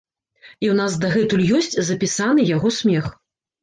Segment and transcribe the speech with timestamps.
[0.35, 3.05] І ў нас дагэтуль ёсць запісаны яго смех.